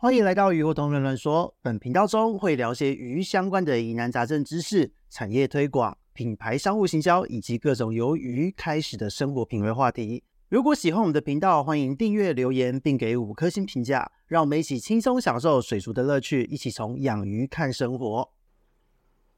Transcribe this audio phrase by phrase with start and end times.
[0.00, 1.52] 欢迎来到鱼活通乱乱说。
[1.60, 10.22] 本频道中会聊些鱼相关的疑难杂症知识、产业推广、品牌商务行销以及各种由鱼开始的生活品味话题。
[10.50, 18.30] 如果喜欢我们的频道，欢迎订阅、留言并给五颗星评价，让我们一起轻松享受水族的乐趣，一起从养鱼看生活。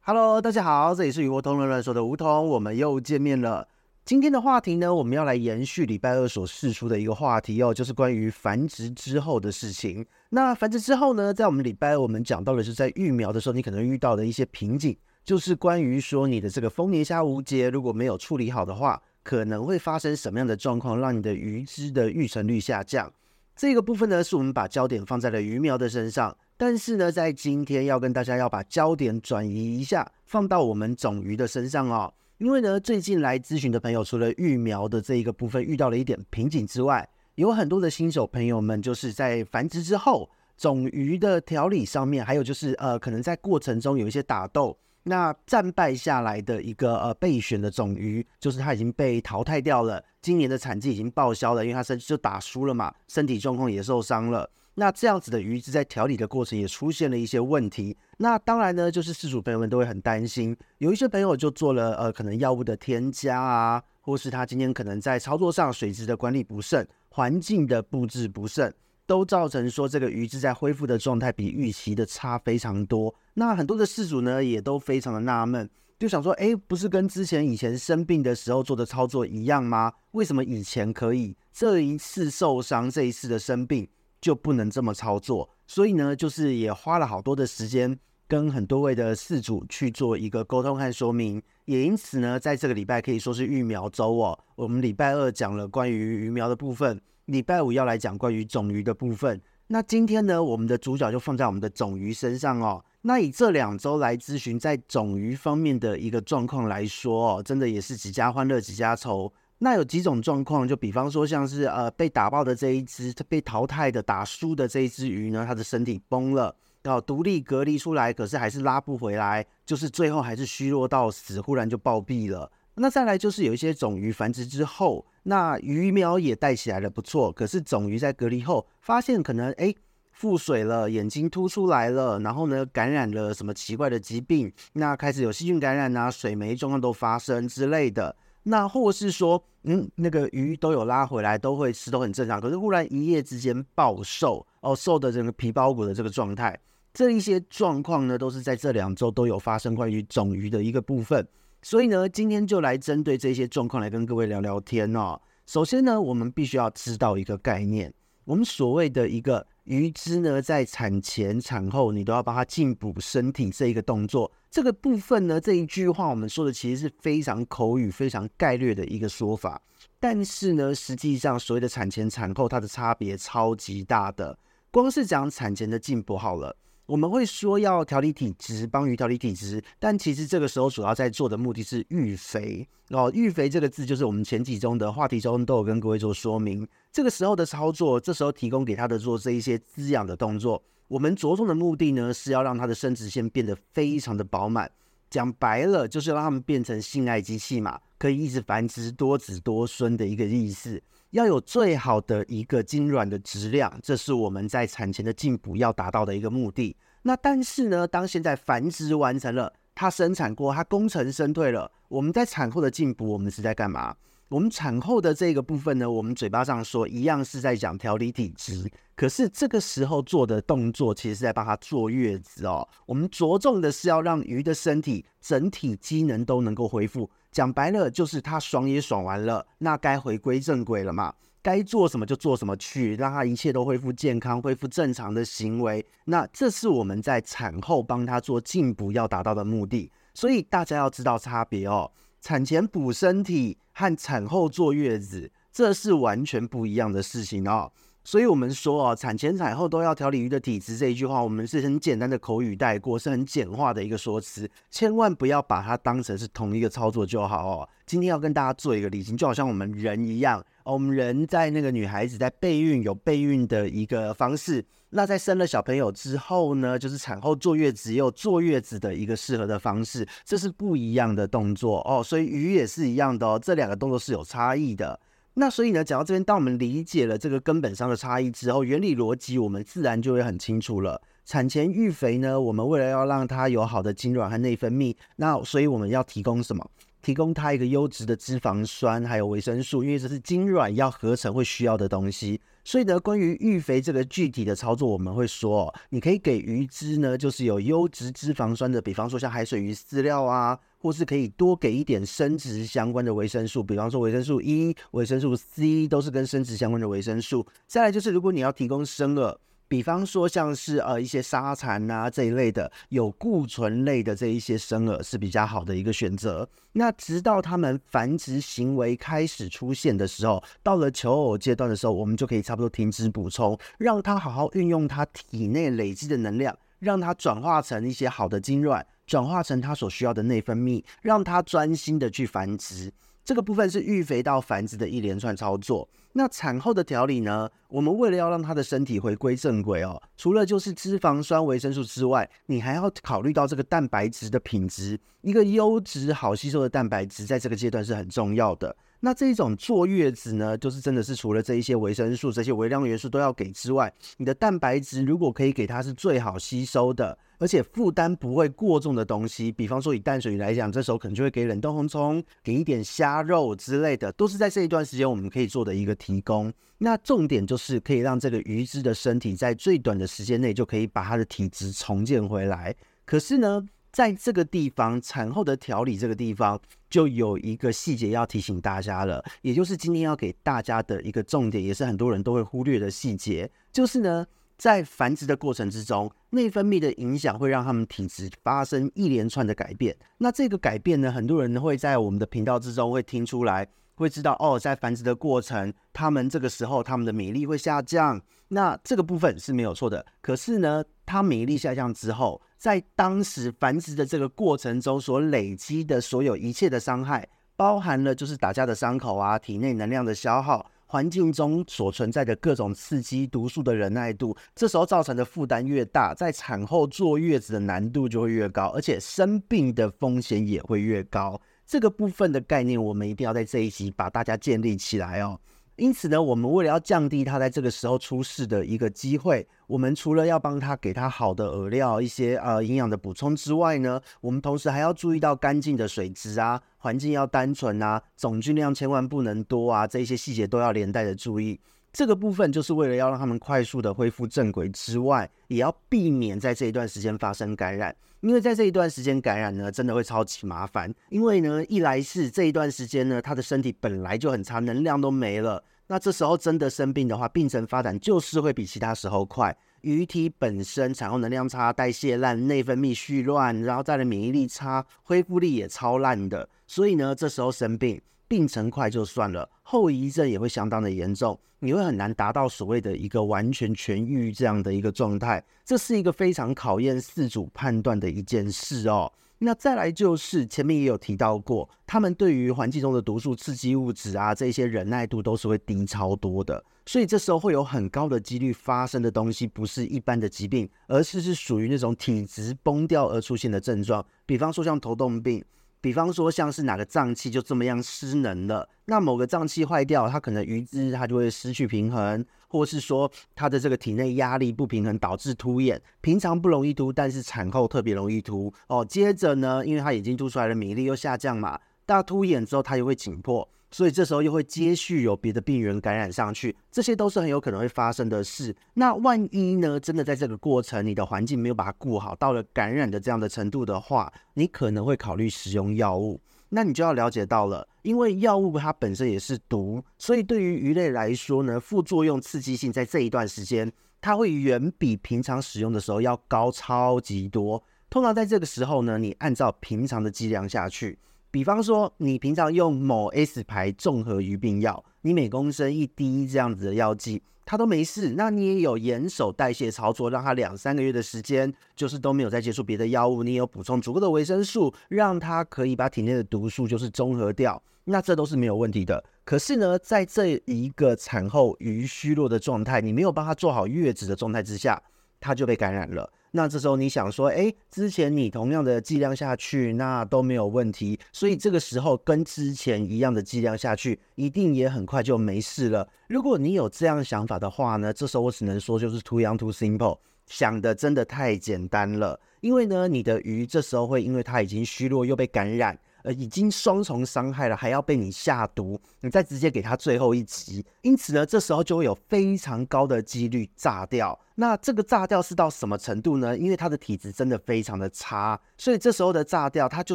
[0.01, 3.67] Hello，大家好，这里是鱼活通乱乱说的梧桐，我们又见面了。
[4.11, 10.05] 今天的话题呢，我们要来延续礼拜二所释出的一个话题哦，就是关于繁殖之后的事情。
[10.31, 23.09] 那繁殖之后呢，在我们礼拜二我们讲到的是在育苗的时候，你可能遇到的一些瓶颈，就是关于说你的这个丰年虾无节如果没有处理好的话，可能会发生什么样的状况，让你的鱼只的育成率下降。
[23.55, 32.13] 这个部分呢，是我们把焦点放在了鱼苗的身上，但是呢，在今天要跟大家要把焦点转移一下，放到我们种鱼的身上哦。
[32.41, 40.27] 因为呢，最近来咨询的朋友，除了育苗的这一个部分遇到了一点瓶颈之外，有很多的新手朋友们就是在繁殖之后，
[40.57, 54.49] 种鱼的调理上面，还有就是呃，可能在过程中有一些打斗，那战败下来的一个呃备选的种鱼，就是它已经被淘汰掉了，今年的产季已经报销了，因为它身就打输了嘛，身体状况也受伤了。
[54.75, 68.73] 那这样子的鱼只在调理的过程也出现了一些问题，那当然呢，就是饲主朋友们都会很担心，有一些朋友就做了呃可能药物的添加啊，或是他今天可能在操作上水质的管理不慎，环境的布置不慎，
[69.07, 73.15] 都造成说这个鱼质在恢复的状态比预期的差非常多。
[73.35, 79.93] 那很多的饲主呢也都非常的纳闷，就想说，哎，不是跟之前以前生病的时候做的操作一样吗？
[80.13, 83.87] 为什么以前可以，这一次受伤，这一次的生病？
[84.21, 94.39] 就不能这么操作，所以呢，就是也花了好多的时间跟很多位的饲主去做一个沟通和说明，也因此呢，在这个礼拜可以说是育苗周哦。
[94.57, 99.41] 我们礼拜二讲了关于鱼苗的部分，礼拜五要来讲关于种鱼的部分。
[99.69, 102.85] 那今天呢，我们的主角就放在我们的种鱼身上哦。
[103.03, 109.33] 那以这两周来咨询在种鱼方面的一个状况来说哦，真的也是几家欢乐几家愁。
[109.63, 122.51] 那有几种状况，就比方说像是呃被打爆的这一只，被淘汰的打输的这一只鱼呢，它的身体崩了，要独立隔离出来，可是还是拉不回来，就是最后还是虚弱到死，忽然就暴毙了。
[122.77, 129.75] 那再来就是有一些种鱼繁殖之后，那鱼苗也带起来了不错，可是种鱼在隔离后发现可能哎
[130.13, 138.17] 腹水了，眼睛凸出来了，然后呢感染了什么奇怪的疾病，那开始有细菌感染啊，水霉状况都发生之类的。
[138.45, 142.41] 那或是说，嗯，那个鱼都有拉回来，都会吃，都很正常。
[142.41, 146.59] 可是忽然一夜之间暴瘦，哦，瘦的整个皮包骨的这个状态，
[146.95, 151.27] 这一些状况呢，都是在这两周都有发生关于种鱼的一个部分。
[151.63, 155.21] 所以呢，今天就来针对这些状况来跟各位聊聊天哦。
[155.47, 157.93] 首先呢，我们必须要知道一个概念，
[158.25, 159.47] 我们所谓的一个。
[159.65, 169.61] 鱼只呢，在产前、产后，你都要帮它进补身体这一个动作，这个部分呢，这一句话我们说的其实是非常口语、非常概略的一个说法。
[169.99, 174.39] 但是呢，实际上所谓的产前、产后，它的差别超级大的。
[174.71, 176.57] 光是讲产前的进补好了。
[176.91, 183.09] 我们会说要调理体质，帮鱼调理体质，但其实这个时候主要在做的目的是育肥哦。
[183.15, 186.67] 育肥这个字就是我们前几中的话题中都有跟各位做说明。
[186.91, 194.69] 这个时候的操作，这时候提供给它的做这一些滋养的动作，我们着重的目的呢是要让它的生殖腺变得非常的饱满。
[195.09, 200.83] 讲白了，就是让它们变成性爱机器嘛，可以一直繁殖多子多孙的一个意思。
[201.11, 206.77] 要有最好的一个精卵的质量，这是我们在产前的进补要达到的一个目的。
[207.03, 213.97] 那但是呢，当现在繁殖完成了，它生产过，它功成身退了，我们在产后的进补，我们是在干嘛？
[214.29, 222.69] 我们产后的这个部分呢，我们嘴巴上说一样是在讲调理体质，可是这个时候做的动作，其实是在帮它坐月子哦。
[222.87, 227.11] 我们着重的是要让鱼的身体整体机能都能够恢复。
[227.31, 231.15] 讲白了，就是它爽也爽完了，那该回归正轨了嘛？
[231.43, 235.85] 该做什么就做什么去，让它一切都恢复健康、恢复正常的行为。
[236.05, 239.91] 那这是我们在产后帮它做进补要达到的目的。
[240.13, 241.91] 所以大家要知道差别哦，
[242.21, 247.73] 产前补身体和产后坐月子，这是完全不一样的事情哦。
[248.11, 257.69] 所以我们说哦，产前产后都要调理鱼的体质这一句话，我们是很简单的口语带过，是很简化的一个说辞，千万不要把它当成是同一个操作就好哦。
[257.87, 272.03] 今天要跟大家做一个理清，就好像我们人一样，我们人在那个女孩子在备孕有备孕的一个方式，那在生了小朋友之后呢，就是产后坐月子也有坐月子的一个适合的方式，这是不一样的动作哦。
[272.03, 274.99] 所以鱼也是一样的哦，这两个动作是有差异的。
[275.41, 281.01] 那所以呢，讲到这边，当我们理解了这个根本上的差异之后，原理逻辑我们自然就会很清楚了。
[281.25, 286.71] 产前育肥呢，我们为了要让它有好的精卵和内分泌，那所以我们要提供什么？
[287.03, 292.41] 提供它一个优质的脂肪酸，还有维生素，因为这是精卵要合成会需要的东西。
[292.63, 307.47] 所以呢，关于育肥这个具体的操作，我们会说，你可以给鱼汁呢，就是有优质脂肪酸的，比方说像海水鱼饲料啊，或是可以多给一点生殖相关的维生素，比方说维生素 E、维生素 C，都是跟生殖相关的维生素。
[307.67, 309.37] 再来就是，如果你要提供生饵。
[309.71, 316.49] 比方说，像是呃一些沙蚕啊这一类的有固醇类的这一些生饵是比较好的一个选择。
[316.73, 332.93] 那直到它们繁殖行为开始出现的时候，到了求偶阶段的时候，我们就可以差不多停止补充，让它好好运用它体内累积的能量，让它转化成一些好的精卵，转化成它所需要的内分泌，让它专心的去繁殖。
[333.25, 335.89] 这个部分是育肥到繁殖的一连串操作。
[336.13, 337.49] 那产后的调理呢？
[337.69, 344.99] 我们为了要让他的身体回归正轨哦，除了就是脂肪酸、维生素之外，你还要考虑到这个蛋白质的品质。
[345.21, 348.75] 一个优质、好吸收的蛋白质，在这个阶段是很重要的。
[349.01, 357.19] 那这种坐月子呢，就是真的是除了这一些维生素、这些微量元素都要给之外，你的蛋白质如果可以给它是最好吸收的。
[357.39, 366.53] 而且负担不会过重的东西，比方说以淡水鱼来讲，这时候可能就会给冷冻红葱，给一点虾肉之类的，都是在这一段时间我们可以做的一个提供。
[366.77, 372.77] 那重点就是可以让这个鱼只的身体在最短的时间内就可以把它的体质重建回来。
[373.07, 384.27] 可是呢，在这个地方产后的调理这个地方，就有一个细节要提醒大家了，也就是今天要给大家的一个重点，也是很多人都会忽略的细节，就是呢。
[384.61, 389.97] 在繁殖的过程之中，内分泌的影响会让他们体质发生一连串的改变。
[390.19, 398.21] 那这个改变呢，很多人会在我们的频道之中会听出来，会知道哦，在繁殖的过程，他们这个时候他们的免疫力会下降。
[398.53, 400.05] 那这个部分是没有错的。
[400.21, 410.67] 可是呢，他免疫力下降之后，在当时繁殖的这个过程中所累积的所有一切的伤害，包含了就是打架的伤口啊，体内能量的消耗。
[410.87, 421.41] 环境中所存在的各种刺激、毒素的忍耐度，这时候造成的负担越大，在产后坐月子的难度就会越高，而且生病的风险也会越高。
[421.65, 425.39] 这个部分的概念，我们一定要在这一集把大家建立起来哦。
[425.81, 441.59] 因此呢，我们为了要降低它在这个时候出事的一个机会，我们除了要帮它给它好的饵料、一些呃营养的补充之外呢，我们同时还要注意到干净的水质啊，环境要单纯啊，总菌量千万不能多啊，这些细节都要连带的注意。
[441.93, 450.95] 这个部分就是为了要让他们快速的恢复正轨之外，也要避免在这一段时间发生感染，因为在这一段时间感染呢，真的会超级麻烦。
[451.09, 455.63] 因为呢，一来是这一段时间呢，他的身体本来就很差，能量都没了。
[455.89, 459.57] 那这时候真的生病的话，病程发展就是会比其他时候快。
[459.81, 475.45] 鱼体本身产后能量差、代谢烂、内分泌絮乱，然后再来免疫力差、恢复力也超烂的，所以呢，这时候生病，病程快就算了，后遗症也会相当的严重，你会很难达到所谓的一个完全痊愈这样的一个状态。
[475.65, 479.13] 这是一个非常考验四主判断的一件事哦。
[479.41, 495.45] 那再来就是前面也有提到过，他们对于环境中的毒素、刺激物质啊，这些忍耐度都是会低超多的，所以这时候会有很高的几率发生的东西，不是一般的疾病，而是是属于那种体质崩掉而出现的症状，比方说像头痛病。
[495.81, 508.85] 比方说，像是哪个脏器就这么样失能了，那某个脏器坏掉，它可能鱼只它就会失去平衡，或是说它的这个体内压力不平衡导致突眼，平常不容易突，但是产后特别容易突哦。
[508.85, 513.49] 接着呢，因为它眼睛凸出来的免疫力又下降嘛，大突眼之后它也会紧迫。
[513.71, 518.55] 所以这时候又会接续有别的病人感染上去，这些都是很有可能会发生的事。
[518.75, 526.21] 那万一呢，真的在这个过程，你的环境没有把它顾好，到了感染的这样的程度的话，你可能会考虑使用药物。
[526.53, 537.63] 那你就要了解到了，因为药物它本身也是毒，所以对于鱼类来说呢，副作用刺激性在这一段时间，它会远比平常使用的时候要高超级多。
[537.89, 540.99] 通常在这个时候呢，你按照平常的剂量下去。
[541.33, 548.15] 比方说，你平常用某 S 牌综合鱼病药，你每公升一滴这样子的药剂，它都没事。
[548.17, 559.05] 那你也有严守代谢操作，让它两三个月的时间，就是都没有再接触别的药物，你有补充足够的维生素，让它可以把体内的毒素就是中和掉，那这都是没有问题的。
[559.25, 564.83] 可是呢，在这一个产后鱼虚弱的状态，你没有帮它做好月子的状态之下。
[565.23, 566.11] 它就被感染了。
[566.33, 575.89] 那这时候你想说，哎，之前你同样的剂量下去，那都没有问题，所以这个时候跟之前一样的剂量下去，一定也很快就没事了。
[576.09, 582.21] 如果你有这样想法的话呢，这时候我只能说就是 too young too simple，想的真的太简单了。
[582.41, 585.79] 因为呢，你的鱼这时候会因为它已经虚弱又被感染。
[586.03, 594.19] 呃，已经双重伤害了，还要被你下毒，你再直接给他最后一击，因此呢，这时候就会有非常高的几率炸掉。
[594.37, 596.37] 那这个炸掉是到什么程度呢？
[596.39, 599.95] 因为他的体质真的非常的差，所以这时候的炸掉，他就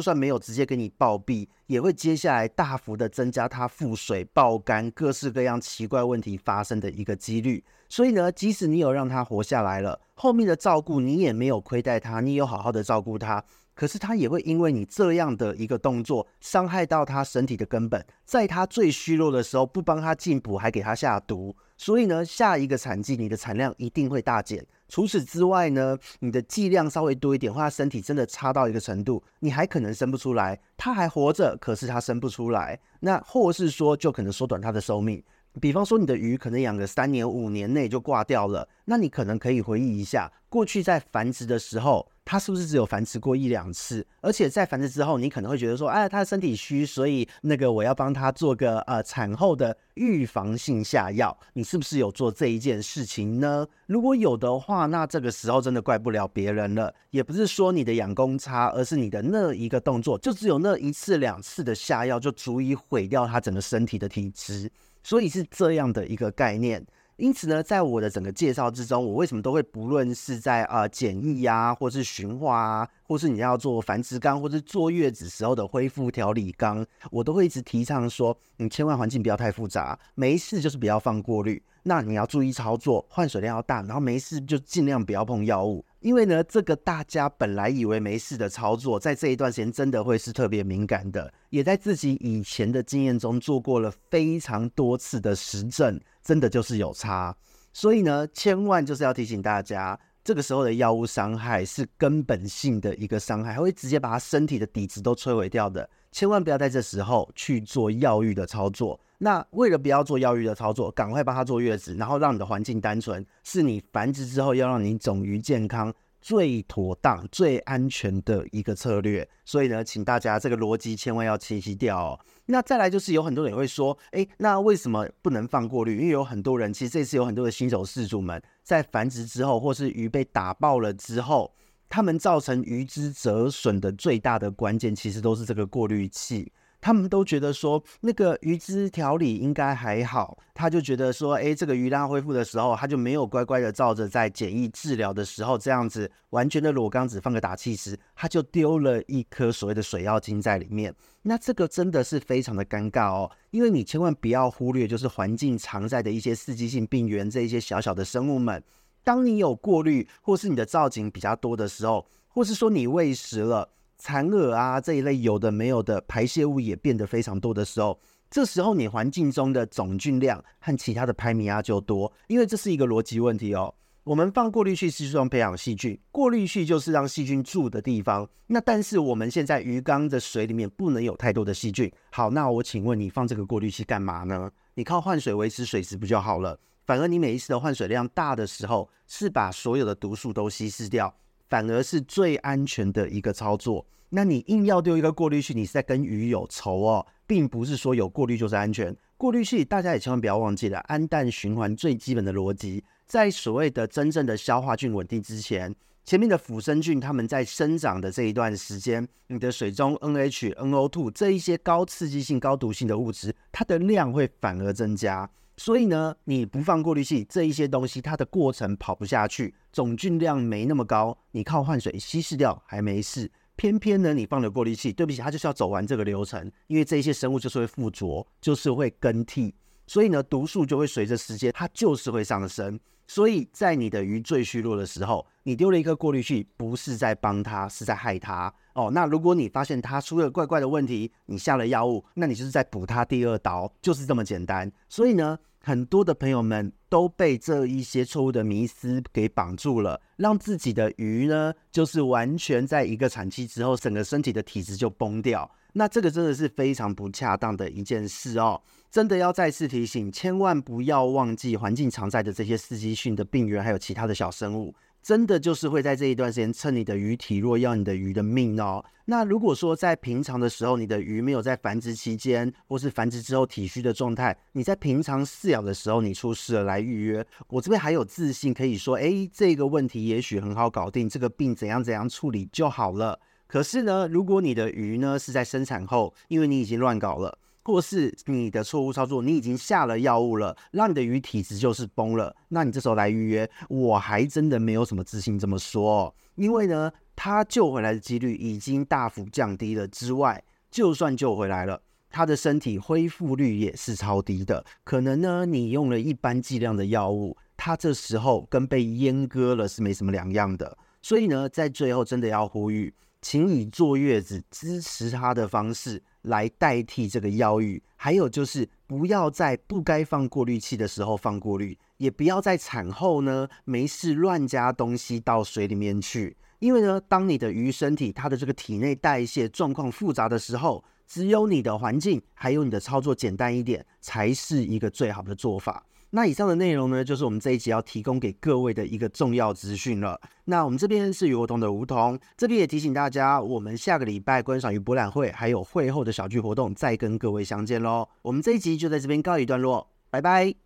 [0.00, 7.64] 算没有直接给你暴毙，也会接下来大幅的增加他腹水、爆肝、各式各样奇怪问题发生的一个几率。
[7.88, 13.42] 所以呢，即使你有让他活下来了，后面的照顾你也没有亏待他，你有好好的照顾他。
[13.76, 24.66] 可是他也会因为你这样的一个动作，伤害到他身体的根本，在他最虚弱的时候不帮他进补，还给他下毒，所以呢，下一个产季你的产量一定会大减。
[24.88, 30.58] 除此之外呢，你的剂量稍微多一点，或他身体真的差到一个程度，你还可能生不出来。
[30.76, 35.22] 他还活着，可是他生不出来，那或是说就可能缩短他的寿命。
[35.60, 44.04] 比方说，你的鱼可能养个三年、五年内就挂掉了，那你可能可以回忆一下，过去在繁殖的时候，它是不是只有繁殖过一两次？
[44.20, 53.64] 而且在繁殖之后，你可能会觉得说，哎，它的身体虚，所以那个我要帮它做个呃产后的预防性下药，你是不是有做这一件事情呢？
[53.86, 64.68] 如果有的话，那这个时候真的怪不了别人了，也不是说你的养功差，而是你的那一个动作，就只有那一次两次的下药，就足以毁掉它整个身体的体质。
[65.04, 66.84] 所以是这样的一个概念，
[67.16, 85.82] 因此呢，在我的整个介绍之中，我为什么都会不论是在啊、呃、检疫啊，或是驯化啊，或是你要做繁殖缸，或是坐月子时候的恢复调理缸，我都会一直提倡说，你千万环境不要太复杂，没事就是不要放过滤，那你要注意操作，换水量要大，然后没事就尽量不要碰药物。
[86.00, 97.34] 因为呢，这个大家本来以为没事的操作，在这一段时间真的会是特别敏感的，也在自己以前的经验中做过了非常多次的实证，真的就是有差。
[97.72, 105.88] 所以呢，千万就是要提醒大家，这个时候的药物伤害是根本性的一个伤害，还会直接把他身体的底子都摧毁掉的。
[106.10, 108.98] 千万不要在这时候去做药浴的操作。
[109.18, 119.26] 那为了不要做药浴的操作，赶快帮他坐月子，然后让你的环境单纯，是你繁殖之后要让你种鱼健康最妥当、最安全的一个策略。
[119.44, 122.18] 所以呢，请大家这个逻辑千万要清晰掉哦。
[122.46, 125.98] 那再来就是有很多人也会说，诶，那为什么不能放过滤？
[125.98, 131.54] 因为有很多人其实这次有很多的新手饲主们在繁殖之后，或是鱼被打爆了之后，
[131.88, 136.50] 它们造成鱼只折损的最大的关键，其实都是这个过滤器。
[136.86, 150.94] 他们都觉得说那个鱼只调理应该还好，他就觉得说，哎，这个鱼让它恢复的时候，他就没有乖乖的照着在检疫治疗的时候这样子完全的裸缸只放个打气石，他就丢了一颗所谓的水药精在里面。
[151.22, 158.62] 那这个真的是非常的尴尬哦，因为你千万不要忽略，就是环境常在的一些刺激性病原这一些小小的生物们。
[159.02, 163.70] 当你有过滤或是你的造景比较多的时候，或是说你喂食了。
[163.98, 167.98] 残饵啊，这一类有的没有的排泄物也变得非常多的时候，
[168.30, 173.74] 这时候你环境中的总菌量和其他的拍米亚就多，因为这是一个逻辑问题哦。
[174.04, 178.28] 我们放过滤器是用培养细菌，过滤器就是让细菌住的地方。
[178.46, 181.90] 那但是我们现在鱼缸的水里面不能有太多的细菌。
[182.12, 184.48] 好，那我请问你放这个过滤器干嘛呢？
[184.74, 186.56] 你靠换水维持水质不就好了？
[186.84, 191.12] 反而你每一次的换水量大的时候，是把所有的毒素都稀释掉。
[191.48, 193.86] 反而是最安全的一个操作。
[194.10, 198.96] 那你硬要丢一个过滤器，你是在跟鱼有仇哦，并不是说有过滤就是安全。
[199.16, 205.74] 过滤器大家也千万不要忘记了，氨氮循环最基本的逻辑，在所谓的真正的消化菌稳定之前，
[206.04, 215.28] 前面的腐生菌它们在生长的这一段时间，你的水中 NH、NO2 这一些高刺激性、高毒性的物质，它的量会反而增加。
[215.56, 223.30] 所以呢，你不放过滤器，这一些东西它的过程跑不下去，总菌量没那么高，你靠换水稀释掉还没事。
[223.56, 229.54] 偏偏呢，你放了过滤器，对不起，它就是要走完这个流程，因为这一些生物就是会附着，就是会更替，
[229.86, 232.78] 所以呢，毒素就会随着时间，它就是会上升。
[233.08, 238.52] 所以在你的鱼最虚弱的时候，你丢了一个过滤器，不是在帮它，是在害它。
[238.74, 244.70] 哦，那如果你发现它出了怪怪的问题，你下了药物，那你就是在补它第二刀，就是这么简单。
[244.88, 255.48] 所以呢，很多的朋友们都被这一些错误的迷思给绑住了，让自己的鱼呢，就是完全在一个产期之后，整个身体的体质就崩掉。
[255.74, 264.74] 那这个真的是非常不恰当的一件事哦，真的要再次提醒，千万不要忘记环境常在的这些刺激性的病原，还有其他的小生物。
[265.02, 268.84] 真的就是会在这一段时间趁你的鱼体弱，要你的鱼的命哦。
[269.04, 283.20] 那如果说在平常的时候，你的鱼没有在繁殖期间，或是繁殖之后体虚的状态，你在平常饲养的时候你出事了来预约，我这边还有自信可以说，诶，这个问题也许很好搞定，这个病怎样怎样处理就好了。
[283.46, 287.38] 可是呢，如果你的鱼呢是在生产后，因为你已经乱搞了。
[287.66, 292.32] 或是你的错误操作，你已经下了药物了，让你的鱼体质就是崩了。
[292.50, 296.14] 那你这时候来预约，我还真的没有什么自信这么说。
[296.36, 299.88] 因为呢，它救回来的几率已经大幅降低了。
[299.88, 304.64] 之外，就算救回来了，它的身体恢复率也是超低的。
[304.84, 310.78] 可能呢，你用了一般剂量的药物，它这时候跟被阉割了是没什么两样的。
[311.02, 316.02] 所以呢，在最后真的要呼吁，请以坐月子支持它的方式。
[316.26, 335.86] 来代替这个药浴，还有就是不要在不该放过滤器的时候放过滤，也不要在产后呢没事乱加东西到水里面去，因为呢，当你的鱼身体它的这个体内代谢状况复杂的时候，只有你的环境还有你的操作简单一点，才是一个最好的做法。
[336.16, 340.18] 那以上的内容呢，就是我们这一集要提供给各位的一个重要资讯了。
[340.46, 348.08] 那我们这边是鱼活通的梧桐，这边也提醒大家，我们下个礼拜观赏鱼博览会还有会后的小聚活动，再跟各位相见喽。
[348.22, 350.65] 我们这一集就在这边告一段落，拜拜。